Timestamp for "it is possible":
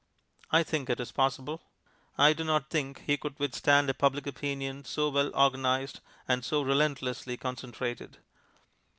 0.89-1.61